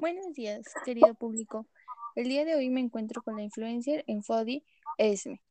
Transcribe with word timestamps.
Buenos 0.00 0.32
días, 0.32 0.62
querido 0.84 1.12
público. 1.14 1.66
El 2.14 2.28
día 2.28 2.44
de 2.44 2.54
hoy 2.54 2.70
me 2.70 2.78
encuentro 2.78 3.20
con 3.20 3.34
la 3.34 3.42
influencer 3.42 4.04
en 4.06 4.22
Fodi, 4.22 4.64
Esme. 4.96 5.42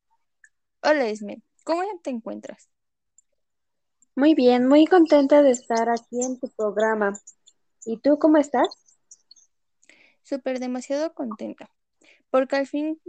Hola 0.81 1.05
Esme, 1.09 1.41
¿cómo 1.65 1.81
te 2.01 2.11
encuentras? 2.11 2.69
Muy 4.15 4.35
bien, 4.35 4.65
muy 4.65 4.85
contenta 4.85 5.41
de 5.41 5.51
estar 5.51 5.89
aquí 5.89 6.23
en 6.23 6.39
tu 6.39 6.47
programa. 6.47 7.11
¿Y 7.83 7.97
tú 7.97 8.17
cómo 8.17 8.37
estás? 8.37 8.69
Súper 10.23 10.61
demasiado 10.61 11.13
contenta, 11.13 11.69
porque 12.29 12.55
al 12.55 12.67
fin 12.67 13.01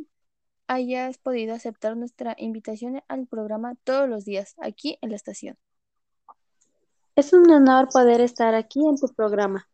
hayas 0.67 1.19
podido 1.19 1.55
aceptar 1.55 1.97
nuestra 1.97 2.35
invitación 2.37 3.01
al 3.07 3.29
programa 3.29 3.77
todos 3.85 4.09
los 4.09 4.25
días 4.25 4.57
aquí 4.61 4.99
en 5.03 5.11
la 5.11 5.17
estación. 5.17 5.57
Es 7.15 7.33
un 7.33 7.49
honor 7.49 7.91
poder 7.93 8.21
estar 8.23 8.57
aquí 8.57 8.85
en 8.85 8.97
tu 8.97 9.07
programa. 9.15 9.69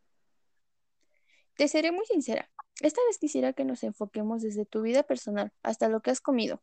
Te 1.57 1.69
seré 1.69 1.93
muy 1.93 2.05
sincera. 2.07 2.51
Esta 2.81 3.01
vez 3.07 3.19
quisiera 3.19 3.53
que 3.53 3.65
nos 3.65 3.85
enfoquemos 3.85 4.43
desde 4.43 4.67
tu 4.67 4.83
vida 4.83 5.05
personal 5.05 5.53
hasta 5.63 5.89
lo 5.89 6.01
que 6.01 6.11
has 6.11 6.21
comido. 6.21 6.61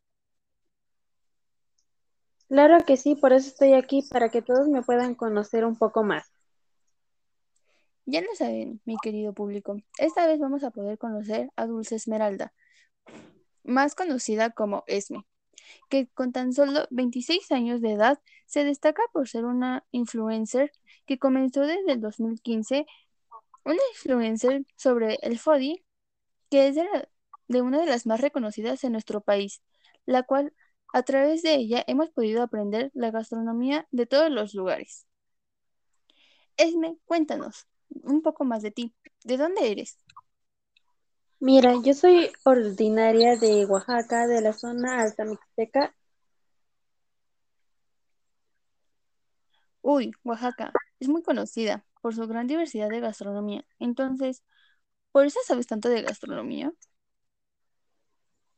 Claro 2.50 2.84
que 2.86 2.98
sí, 2.98 3.16
por 3.16 3.32
eso 3.32 3.48
estoy 3.48 3.74
aquí, 3.74 4.02
para 4.12 4.28
que 4.28 4.42
todos 4.42 4.68
me 4.68 4.82
puedan 4.82 5.16
conocer 5.16 5.64
un 5.64 5.78
poco 5.78 6.04
más. 6.04 6.34
Ya 8.06 8.20
lo 8.20 8.36
saben, 8.36 8.82
mi 8.84 8.98
querido 9.02 9.32
público. 9.32 9.78
Esta 9.98 10.28
vez 10.28 10.38
vamos 10.40 10.66
a 10.66 10.72
poder 10.72 10.98
conocer 10.98 11.50
a 11.56 11.66
Dulce 11.66 11.96
Esmeralda, 11.96 12.52
más 13.64 13.96
conocida 13.96 14.50
como 14.50 14.84
Esme, 14.88 15.26
que 15.88 16.10
con 16.10 16.34
tan 16.34 16.52
solo 16.52 16.88
26 16.90 17.50
años 17.54 17.80
de 17.80 17.94
edad 17.94 18.20
se 18.48 18.66
destaca 18.66 19.04
por 19.14 19.30
ser 19.30 19.46
una 19.46 19.86
influencer 19.92 20.74
que 21.06 21.20
comenzó 21.20 21.62
desde 21.62 21.94
el 21.94 22.02
2015 22.02 22.86
una 23.66 23.80
influencer 23.94 24.66
sobre 24.76 25.20
el 25.22 25.38
FODI, 25.38 25.84
que 26.50 26.68
es 26.68 26.76
de, 26.76 27.62
una 27.62 27.80
de 27.80 27.86
las 27.86 28.06
más 28.06 28.22
reconocidas 28.22 28.84
en 28.84 28.94
nuestro 28.94 29.22
país, 29.22 29.62
la 30.06 30.24
cual 30.24 30.54
a 30.94 31.04
través 31.04 31.42
de 31.42 31.56
ella 31.56 31.84
hemos 31.88 32.10
podido 32.10 32.44
aprender 32.44 32.92
la 32.94 33.12
gastronomía 33.12 33.88
de 33.92 34.06
todos 34.06 34.30
los 34.30 34.54
lugares. 34.54 35.06
Esme, 36.58 36.98
cuéntanos 37.06 37.68
un 37.90 38.22
poco 38.22 38.44
más 38.46 38.62
de 38.62 38.72
ti. 38.72 38.94
¿De 39.24 39.38
dónde 39.38 39.72
eres? 39.72 39.98
Mira, 41.40 41.74
yo 41.84 41.94
soy 41.94 42.32
originaria 42.44 43.36
de 43.38 43.66
Oaxaca, 43.66 44.28
de 44.28 44.42
la 44.42 44.54
zona 44.54 45.02
alta 45.02 45.26
mixteca. 45.26 45.96
Uy, 49.82 50.12
Oaxaca, 50.24 50.72
es 51.00 51.08
muy 51.08 51.24
conocida 51.24 51.84
por 52.02 52.16
su 52.16 52.28
gran 52.28 52.48
diversidad 52.48 52.90
de 52.90 53.00
gastronomía. 53.00 53.66
Entonces, 53.80 54.44
¿por 55.12 55.26
eso 55.26 55.40
sabes 55.46 55.68
tanto 55.68 55.90
de 55.90 56.02
gastronomía? 56.02 56.74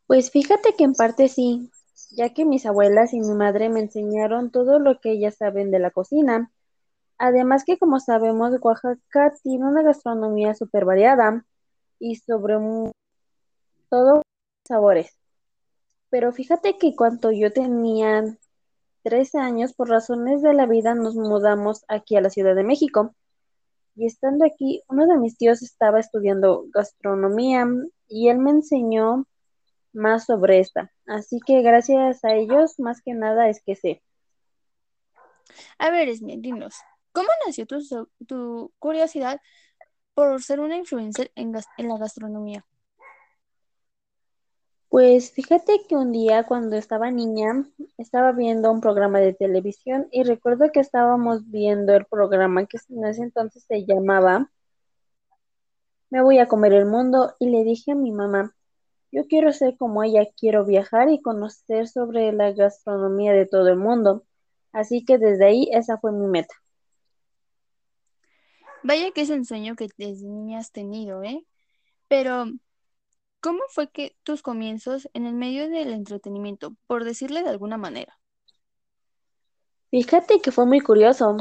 Pues 0.08 0.31
fíjate 0.31 0.75
que 0.77 0.83
en 0.83 0.94
parte 0.94 1.27
sí, 1.27 1.71
ya 2.11 2.33
que 2.33 2.45
mis 2.45 2.66
abuelas 2.66 3.14
y 3.14 3.19
mi 3.19 3.33
madre 3.33 3.69
me 3.69 3.81
enseñaron 3.81 4.52
todo 4.52 4.80
lo 4.80 4.99
que 4.99 5.11
ellas 5.11 5.36
saben 5.38 5.71
de 5.71 5.80
la 5.80 5.91
cocina. 5.91 6.52
Además 7.17 7.64
que 7.66 7.77
como 7.77 7.99
sabemos, 7.99 8.53
Oaxaca 8.61 9.33
tiene 9.44 9.66
una 9.66 9.81
gastronomía 9.83 10.55
súper 10.55 10.86
variada 10.86 11.45
y 11.99 12.16
sobre 12.17 12.55
todo 13.89 14.21
sabores. 14.67 15.17
Pero 16.09 16.31
fíjate 16.31 16.77
que 16.77 16.95
cuando 16.95 17.31
yo 17.31 17.52
tenía 17.52 18.23
13 19.03 19.39
años, 19.39 19.73
por 19.73 19.89
razones 19.89 20.42
de 20.42 20.53
la 20.53 20.65
vida, 20.65 20.95
nos 20.95 21.15
mudamos 21.15 21.83
aquí 21.87 22.15
a 22.15 22.21
la 22.21 22.30
Ciudad 22.30 22.55
de 22.55 22.64
México. 22.64 23.15
Y 23.95 24.08
estando 24.08 24.45
aquí, 24.45 24.81
uno 24.87 25.05
de 25.05 25.17
mis 25.17 25.37
tíos 25.37 25.61
estaba 25.61 25.99
estudiando 25.99 26.65
gastronomía 26.73 27.67
y 28.08 28.30
él 28.30 28.39
me 28.39 28.52
enseñó 28.52 29.27
más 29.93 30.26
sobre 30.26 30.59
esta. 30.59 30.92
Así 31.05 31.39
que 31.45 31.61
gracias 31.61 32.23
a 32.23 32.33
ellos, 32.33 32.80
más 32.80 33.02
que 33.02 33.14
nada 33.14 33.49
es 33.49 33.61
que 33.64 33.76
sé. 33.76 34.02
A 35.77 35.92
ver, 35.92 36.09
Esme, 36.09 36.37
dinos, 36.39 36.76
¿cómo 37.11 37.30
nació 37.45 37.67
tu, 37.67 38.73
curiosidad 38.80 39.39
por 40.15 40.42
ser 40.42 40.59
una 40.59 40.77
influencer 40.77 41.32
en, 41.36 41.53
en 41.77 41.87
la 41.87 41.98
gastronomía? 41.98 42.65
Pues 44.93 45.31
fíjate 45.31 45.81
que 45.89 45.95
un 45.95 46.11
día 46.11 46.43
cuando 46.43 46.76
estaba 46.76 47.09
niña 47.09 47.65
estaba 47.98 48.31
viendo 48.31 48.71
un 48.71 48.80
programa 48.80 49.20
de 49.20 49.33
televisión 49.33 50.08
y 50.11 50.21
recuerdo 50.21 50.71
que 50.71 50.81
estábamos 50.81 51.49
viendo 51.49 51.95
el 51.95 52.05
programa 52.05 52.67
que 52.67 52.77
en 52.89 53.03
ese 53.03 53.23
entonces 53.23 53.65
se 53.67 53.86
llamaba 53.87 54.52
Me 56.11 56.21
voy 56.21 56.37
a 56.37 56.48
comer 56.48 56.73
el 56.73 56.86
mundo 56.86 57.33
y 57.39 57.49
le 57.49 57.64
dije 57.64 57.93
a 57.93 57.95
mi 57.95 58.11
mamá, 58.11 58.55
yo 59.11 59.26
quiero 59.26 59.52
ser 59.52 59.77
como 59.77 60.03
ella, 60.03 60.27
quiero 60.37 60.64
viajar 60.64 61.09
y 61.09 61.23
conocer 61.23 61.87
sobre 61.87 62.32
la 62.32 62.52
gastronomía 62.52 63.33
de 63.33 63.48
todo 63.48 63.70
el 63.70 63.77
mundo. 63.77 64.27
Así 64.71 65.03
que 65.03 65.17
desde 65.17 65.45
ahí 65.48 65.70
esa 65.71 65.98
fue 65.98 66.11
mi 66.11 66.27
meta. 66.27 66.53
Vaya 68.83 69.09
que 69.09 69.21
es 69.21 69.32
un 69.32 69.43
sueño 69.43 69.76
que 69.76 69.89
desde 69.98 70.27
niña 70.27 70.59
has 70.59 70.71
tenido, 70.71 71.23
¿eh? 71.23 71.43
Pero 72.08 72.45
¿Cómo 73.43 73.59
fue 73.67 73.92
que 73.92 74.15
tus 74.23 74.42
comienzos 74.42 75.09
en 75.14 75.26
el 75.26 75.33
medio 75.33 75.70
del 75.70 75.92
entretenimiento, 75.92 76.77
por 76.87 77.04
decirle 77.04 77.43
de 77.43 77.49
alguna 77.49 77.77
manera? 77.77 78.17
Fíjate 79.92 80.39
que 80.39 80.54
fue 80.54 80.65
muy 80.65 80.80
curioso, 80.80 81.36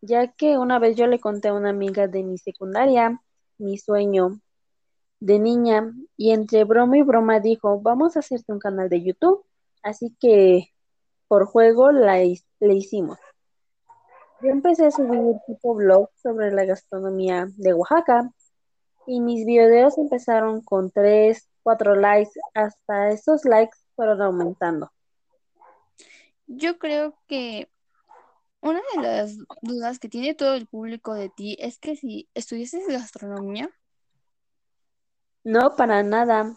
ya 0.00 0.28
que 0.28 0.56
una 0.56 0.78
vez 0.78 0.94
yo 0.94 1.08
le 1.08 1.18
conté 1.18 1.48
a 1.48 1.54
una 1.54 1.70
amiga 1.70 2.06
de 2.06 2.22
mi 2.22 2.38
secundaria 2.38 3.20
mi 3.58 3.76
sueño 3.76 4.40
de 5.18 5.40
niña 5.40 5.92
y 6.16 6.30
entre 6.30 6.62
broma 6.62 6.98
y 6.98 7.02
broma 7.02 7.40
dijo, 7.40 7.80
vamos 7.80 8.16
a 8.16 8.20
hacerte 8.20 8.52
un 8.52 8.60
canal 8.60 8.88
de 8.88 9.02
YouTube, 9.02 9.44
así 9.82 10.16
que 10.20 10.68
por 11.26 11.46
juego 11.46 11.90
le 11.90 12.38
hicimos. 12.60 13.18
Yo 14.42 14.50
empecé 14.50 14.86
a 14.86 14.90
subir 14.92 15.36
tipo 15.46 15.74
blog 15.74 16.08
sobre 16.22 16.52
la 16.52 16.64
gastronomía 16.66 17.48
de 17.56 17.74
Oaxaca 17.74 18.30
y 19.06 19.20
mis 19.20 19.46
videos 19.46 19.98
empezaron 19.98 20.62
con 20.62 20.90
3, 20.90 21.48
4 21.62 21.96
likes, 21.96 22.32
hasta 22.54 23.10
esos 23.10 23.44
likes 23.44 23.76
fueron 23.94 24.22
aumentando. 24.22 24.90
Yo 26.46 26.78
creo 26.78 27.14
que 27.26 27.68
una 28.60 28.80
de 28.94 29.02
las 29.02 29.38
dudas 29.62 29.98
que 29.98 30.08
tiene 30.08 30.34
todo 30.34 30.54
el 30.54 30.66
público 30.66 31.14
de 31.14 31.28
ti 31.28 31.56
es 31.60 31.78
que 31.78 31.96
si 31.96 32.28
estudiases 32.34 32.86
gastronomía. 32.86 33.70
No, 35.44 35.74
para 35.74 36.02
nada. 36.02 36.54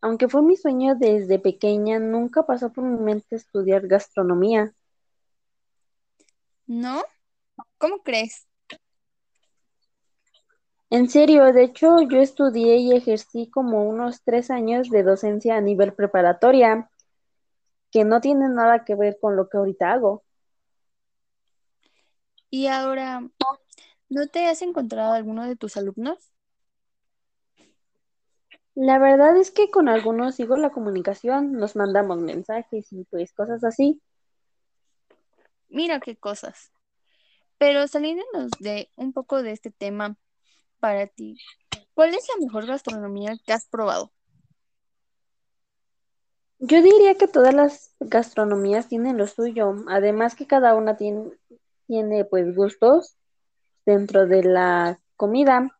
Aunque 0.00 0.28
fue 0.28 0.42
mi 0.42 0.56
sueño 0.56 0.94
desde 0.94 1.38
pequeña, 1.38 1.98
nunca 1.98 2.46
pasó 2.46 2.72
por 2.72 2.84
mi 2.84 2.98
mente 2.98 3.36
estudiar 3.36 3.86
gastronomía. 3.86 4.72
¿No? 6.66 7.02
¿Cómo 7.78 8.02
crees? 8.02 8.46
En 10.88 11.08
serio, 11.10 11.52
de 11.52 11.64
hecho, 11.64 12.00
yo 12.02 12.18
estudié 12.20 12.76
y 12.76 12.92
ejercí 12.92 13.50
como 13.50 13.84
unos 13.84 14.22
tres 14.22 14.50
años 14.50 14.88
de 14.88 15.02
docencia 15.02 15.56
a 15.56 15.60
nivel 15.60 15.92
preparatoria, 15.92 16.90
que 17.90 18.04
no 18.04 18.20
tiene 18.20 18.48
nada 18.48 18.84
que 18.84 18.94
ver 18.94 19.18
con 19.20 19.36
lo 19.36 19.48
que 19.48 19.56
ahorita 19.56 19.92
hago. 19.92 20.22
Y 22.50 22.68
ahora, 22.68 23.28
¿no 24.08 24.28
te 24.28 24.46
has 24.46 24.62
encontrado 24.62 25.12
alguno 25.12 25.44
de 25.44 25.56
tus 25.56 25.76
alumnos? 25.76 26.30
La 28.76 28.98
verdad 28.98 29.36
es 29.38 29.50
que 29.50 29.70
con 29.70 29.88
algunos 29.88 30.36
sigo 30.36 30.56
la 30.56 30.70
comunicación, 30.70 31.52
nos 31.52 31.74
mandamos 31.74 32.18
mensajes 32.18 32.92
y 32.92 33.04
pues 33.04 33.32
cosas 33.32 33.64
así. 33.64 34.00
Mira 35.68 35.98
qué 35.98 36.16
cosas. 36.16 36.72
Pero 37.58 37.88
saliéndonos 37.88 38.50
de 38.60 38.90
un 38.94 39.12
poco 39.12 39.42
de 39.42 39.52
este 39.52 39.70
tema, 39.70 40.16
para 40.86 41.08
ti, 41.08 41.36
¿cuál 41.94 42.14
es 42.14 42.28
la 42.28 42.46
mejor 42.46 42.64
gastronomía 42.64 43.34
que 43.44 43.52
has 43.52 43.66
probado? 43.66 44.12
Yo 46.60 46.80
diría 46.80 47.16
que 47.16 47.26
todas 47.26 47.52
las 47.52 47.92
gastronomías 47.98 48.86
tienen 48.86 49.16
lo 49.16 49.26
suyo, 49.26 49.74
además 49.88 50.36
que 50.36 50.46
cada 50.46 50.76
una 50.76 50.96
tiene, 50.96 51.32
tiene 51.88 52.24
pues 52.24 52.54
gustos 52.54 53.16
dentro 53.84 54.28
de 54.28 54.44
la 54.44 55.00
comida, 55.16 55.76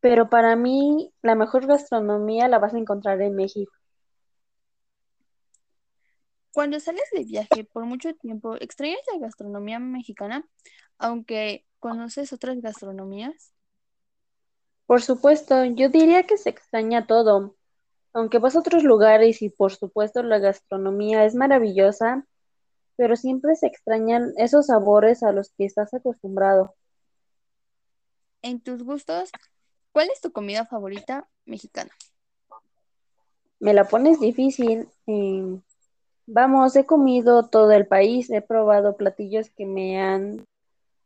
pero 0.00 0.28
para 0.28 0.56
mí 0.56 1.14
la 1.22 1.34
mejor 1.34 1.66
gastronomía 1.66 2.48
la 2.48 2.58
vas 2.58 2.74
a 2.74 2.78
encontrar 2.78 3.22
en 3.22 3.34
México. 3.34 3.72
Cuando 6.52 6.78
sales 6.80 7.08
de 7.14 7.24
viaje 7.24 7.64
por 7.64 7.86
mucho 7.86 8.12
tiempo, 8.12 8.56
¿extrañas 8.60 9.00
la 9.10 9.20
gastronomía 9.20 9.78
mexicana, 9.78 10.46
aunque 10.98 11.64
conoces 11.78 12.34
otras 12.34 12.60
gastronomías? 12.60 13.54
Por 14.86 15.02
supuesto, 15.02 15.64
yo 15.64 15.88
diría 15.88 16.24
que 16.24 16.36
se 16.36 16.50
extraña 16.50 17.06
todo. 17.06 17.56
Aunque 18.12 18.38
vas 18.38 18.56
a 18.56 18.60
otros 18.60 18.84
lugares 18.84 19.40
y 19.40 19.48
por 19.48 19.72
supuesto 19.72 20.22
la 20.22 20.38
gastronomía 20.38 21.24
es 21.24 21.34
maravillosa, 21.34 22.26
pero 22.96 23.16
siempre 23.16 23.56
se 23.56 23.66
extrañan 23.66 24.32
esos 24.36 24.66
sabores 24.66 25.22
a 25.22 25.32
los 25.32 25.50
que 25.56 25.64
estás 25.64 25.94
acostumbrado. 25.94 26.74
En 28.42 28.60
tus 28.60 28.82
gustos, 28.82 29.30
¿Cuál 29.92 30.08
es 30.10 30.22
tu 30.22 30.32
comida 30.32 30.64
favorita 30.64 31.28
mexicana? 31.44 31.90
Me 33.60 33.74
la 33.74 33.84
pones 33.84 34.18
difícil. 34.20 34.88
eh, 35.06 35.60
vamos, 36.26 36.74
he 36.76 36.86
comido 36.86 37.48
todo 37.48 37.72
el 37.72 37.86
país, 37.86 38.30
he 38.30 38.40
probado 38.40 38.96
platillos 38.96 39.50
que 39.50 39.66
me 39.66 40.00
han 40.00 40.46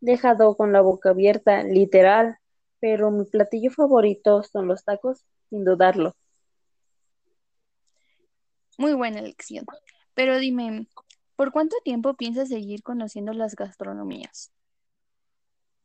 dejado 0.00 0.56
con 0.56 0.72
la 0.72 0.82
boca 0.82 1.10
abierta, 1.10 1.64
literal, 1.64 2.38
pero 2.80 3.10
mi 3.10 3.24
platillo 3.24 3.70
favorito 3.70 4.42
son 4.42 4.68
los 4.68 4.84
tacos, 4.84 5.24
sin 5.50 5.64
dudarlo. 5.64 6.14
Muy 8.78 8.94
buena 8.94 9.20
elección. 9.20 9.66
Pero 10.14 10.38
dime, 10.38 10.88
¿por 11.36 11.52
cuánto 11.52 11.76
tiempo 11.84 12.14
piensas 12.14 12.48
seguir 12.48 12.82
conociendo 12.82 13.32
las 13.34 13.54
gastronomías? 13.56 14.52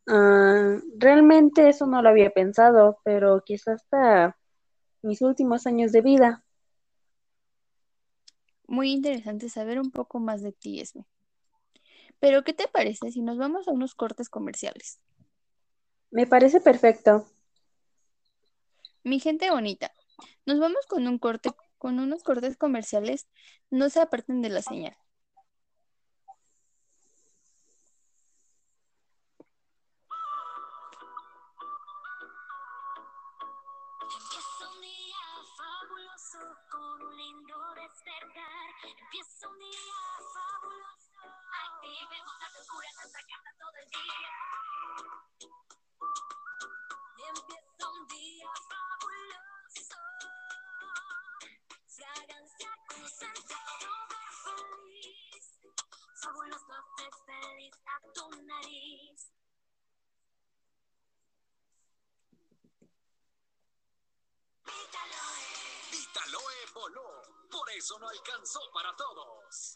Ah, 0.08 0.78
realmente 0.98 1.70
eso 1.70 1.88
no 1.88 2.02
lo 2.04 2.10
había 2.10 2.30
pensado, 2.32 3.00
pero 3.04 3.42
quizás 3.46 3.82
hasta 3.84 4.38
mis 5.04 5.22
últimos 5.22 5.68
años 5.68 5.92
de 5.94 6.02
vida. 6.02 6.44
Muy 8.68 8.92
interesante 8.92 9.50
saber 9.50 9.80
un 9.80 9.92
poco 9.92 10.20
más 10.20 10.42
de 10.42 10.52
ti, 10.52 10.80
Esme. 10.80 11.06
Pero, 12.22 12.44
¿qué 12.46 12.54
te 12.54 12.70
parece 12.70 13.12
si 13.12 13.22
nos 13.22 13.38
vamos 13.38 13.68
a 13.68 13.72
unos 13.72 13.96
cortes 13.96 14.30
comerciales? 14.30 15.02
Me 16.12 16.28
parece 16.28 16.60
perfecto. 16.60 17.26
Mi 19.04 19.20
gente 19.20 19.50
bonita, 19.50 19.92
nos 20.46 20.60
vamos 20.60 20.86
con 20.88 21.08
un 21.08 21.18
corte, 21.18 21.50
con 21.78 22.00
unos 22.00 22.22
cortes 22.24 22.58
comerciales. 22.58 23.28
No 23.70 23.90
se 23.90 24.02
aparten 24.02 24.42
de 24.42 24.50
la 24.50 24.62
señal. 24.62 24.96
Empieza 38.84 39.48
un 39.48 39.60
día 39.60 40.00
fabuloso. 40.34 41.20
Activemos 41.70 42.36
la 42.40 42.50
locura 42.60 42.88
nuestra 42.96 43.22
casa 43.22 43.50
todo 43.60 43.78
el 43.84 43.90
día. 43.90 44.32
Empieza 47.34 47.90
un 47.90 48.08
día 48.08 48.50
fabuloso. 48.70 49.96
Fragancia 51.88 52.72
concentrado 52.90 53.90
de 54.10 54.22
feliz. 54.44 55.46
Fabuloso 56.22 56.74
hace 56.74 57.10
feliz 57.26 57.74
a 57.86 58.12
tu 58.14 58.30
nariz. 58.44 59.32
Vitaloe. 64.66 65.48
Vitaloe 65.92 66.66
voló, 66.74 67.22
por 67.50 67.70
eso 67.72 67.98
no 68.00 68.10
alcanzó 68.10 68.60
para 68.74 68.94
todos. 68.98 69.76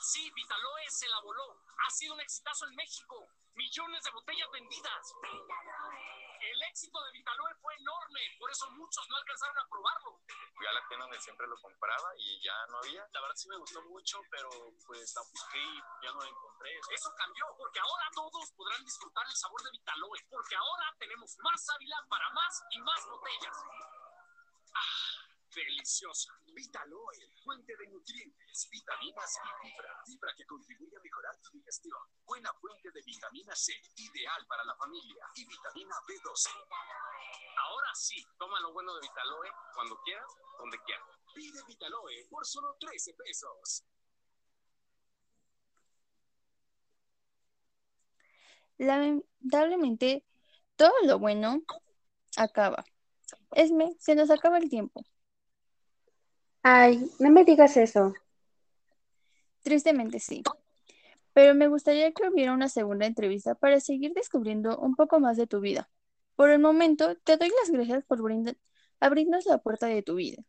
Sí, 0.00 0.30
Vitaloe 0.34 0.90
se 0.90 1.08
la 1.08 1.20
voló. 1.22 1.62
Ha 1.86 1.90
sido 1.90 2.12
un 2.12 2.20
exitazo 2.20 2.66
en 2.66 2.74
México. 2.74 3.26
Millones 3.54 4.04
de 4.04 4.10
botellas 4.10 4.50
vendidas. 4.52 5.14
El 6.44 6.62
éxito 6.62 7.02
de 7.04 7.12
Vitaloe 7.12 7.54
fue 7.62 7.74
enorme, 7.76 8.20
por 8.38 8.50
eso 8.50 8.68
muchos 8.72 9.08
no 9.08 9.16
alcanzaron 9.16 9.58
a 9.58 9.68
probarlo. 9.68 10.20
Fui 10.54 10.66
a 10.66 10.72
la 10.72 10.86
tienda 10.88 11.06
donde 11.06 11.20
siempre 11.20 11.46
lo 11.46 11.56
compraba 11.58 12.12
y 12.18 12.42
ya 12.44 12.54
no 12.68 12.78
había. 12.78 13.06
La 13.12 13.20
verdad 13.22 13.34
sí 13.34 13.48
me 13.48 13.56
gustó 13.56 13.80
mucho, 13.82 14.20
pero 14.30 14.50
pues 14.86 15.14
la 15.14 15.22
busqué 15.22 15.58
y 15.58 15.80
ya 16.04 16.12
no 16.12 16.20
la 16.20 16.28
encontré. 16.28 16.78
Eso 16.92 17.14
cambió, 17.16 17.46
porque 17.56 17.80
ahora 17.80 18.10
todos 18.14 18.52
podrán 18.52 18.84
disfrutar 18.84 19.24
el 19.26 19.36
sabor 19.36 19.62
de 19.62 19.70
Vitaloe, 19.70 20.20
porque 20.28 20.54
ahora 20.54 20.94
tenemos 20.98 21.34
más 21.38 21.68
Ávila 21.70 21.96
para 22.08 22.30
más 22.30 22.62
y 22.70 22.78
más 22.80 23.06
botellas. 23.08 23.56
¡Ah! 24.74 25.33
Deliciosa. 25.54 26.32
Vitaloe, 26.52 27.32
fuente 27.44 27.76
de 27.76 27.86
nutrientes, 27.88 28.68
vitaminas 28.70 29.36
y 29.36 29.68
fibra. 29.68 30.02
Fibra 30.04 30.34
que 30.36 30.46
contribuye 30.46 30.96
a 30.96 31.00
mejorar 31.00 31.36
tu 31.42 31.50
digestión. 31.52 31.98
Buena 32.26 32.52
fuente 32.54 32.90
de 32.90 33.00
vitamina 33.02 33.54
C, 33.54 33.72
ideal 33.96 34.46
para 34.48 34.64
la 34.64 34.74
familia. 34.74 35.24
Y 35.36 35.46
vitamina 35.46 35.94
B12. 36.08 36.48
Ahora 37.56 37.94
sí, 37.94 38.16
toma 38.36 38.58
lo 38.60 38.72
bueno 38.72 38.94
de 38.94 39.00
Vitaloe 39.02 39.48
cuando 39.74 39.96
quieras, 40.02 40.26
donde 40.58 40.78
quieras. 40.84 41.08
Pide 41.34 41.62
Vitaloe 41.66 42.26
por 42.28 42.44
solo 42.44 42.76
13 42.80 43.14
pesos. 43.14 43.84
Lamentablemente, 48.78 50.24
todo 50.76 50.94
lo 51.04 51.18
bueno 51.18 51.62
acaba. 52.36 52.84
Esme, 53.52 53.94
se 54.00 54.14
nos 54.16 54.30
acaba 54.30 54.58
el 54.58 54.68
tiempo. 54.68 55.04
Ay, 56.66 57.10
no 57.18 57.30
me 57.30 57.44
digas 57.44 57.76
eso. 57.76 58.14
Tristemente 59.62 60.18
sí. 60.18 60.42
Pero 61.34 61.54
me 61.54 61.68
gustaría 61.68 62.10
que 62.12 62.26
hubiera 62.26 62.54
una 62.54 62.70
segunda 62.70 63.04
entrevista 63.04 63.54
para 63.54 63.80
seguir 63.80 64.14
descubriendo 64.14 64.78
un 64.78 64.94
poco 64.96 65.20
más 65.20 65.36
de 65.36 65.46
tu 65.46 65.60
vida. 65.60 65.90
Por 66.36 66.48
el 66.48 66.60
momento, 66.60 67.16
te 67.16 67.36
doy 67.36 67.50
las 67.60 67.70
gracias 67.70 68.02
por 68.06 68.18
abrirnos 68.98 69.46
la 69.46 69.58
puerta 69.58 69.86
de 69.88 70.02
tu 70.02 70.14
vida. 70.14 70.42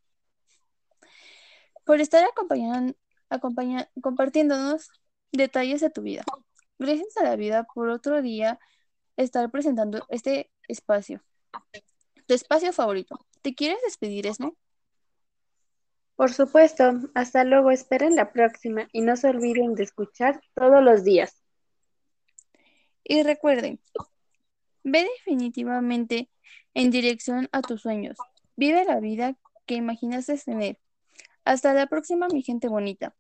Por 1.83 1.99
estar 1.99 2.23
acompañan- 2.23 2.95
acompaña- 3.29 3.89
compartiéndonos 4.01 4.89
detalles 5.33 5.81
de 5.81 5.89
tu 5.89 6.01
vida. 6.01 6.23
Gracias 6.79 7.17
a 7.17 7.23
la 7.23 7.35
vida 7.35 7.67
por 7.73 7.89
otro 7.89 8.21
día 8.21 8.57
estar 9.17 9.51
presentando 9.51 10.05
este 10.07 10.49
espacio. 10.69 11.21
Tu 12.25 12.33
espacio 12.33 12.71
favorito. 12.71 13.19
¿Te 13.41 13.53
quieres 13.53 13.79
despedir, 13.83 14.27
Esme? 14.27 14.53
Por 16.15 16.31
supuesto, 16.31 16.93
hasta 17.13 17.43
luego, 17.43 17.71
esperen 17.71 18.15
la 18.15 18.31
próxima 18.31 18.87
y 18.93 19.01
no 19.01 19.17
se 19.17 19.27
olviden 19.27 19.75
de 19.75 19.83
escuchar 19.83 20.41
todos 20.53 20.81
los 20.81 21.03
días. 21.03 21.41
Y 23.03 23.21
recuerden, 23.23 23.79
ve 24.83 25.07
definitivamente 25.17 26.29
en 26.73 26.89
dirección 26.89 27.49
a 27.51 27.61
tus 27.61 27.81
sueños. 27.81 28.17
Vive 28.55 28.85
la 28.85 28.99
vida 28.99 29.35
que 29.65 29.75
imaginaste 29.75 30.37
tener. 30.37 30.79
Hasta 31.43 31.73
la 31.73 31.87
próxima, 31.87 32.27
mi 32.27 32.41
gente 32.41 32.69
bonita. 32.69 33.15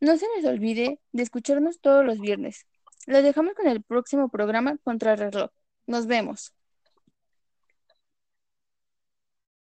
No 0.00 0.16
se 0.16 0.26
les 0.36 0.44
olvide 0.44 1.00
de 1.12 1.22
escucharnos 1.22 1.80
todos 1.80 2.04
los 2.04 2.18
viernes. 2.18 2.66
Los 3.06 3.22
dejamos 3.22 3.54
con 3.54 3.66
el 3.68 3.82
próximo 3.82 4.28
programa 4.28 4.78
Contrarreloj. 4.82 5.50
Nos 5.86 6.06
vemos. 6.06 6.52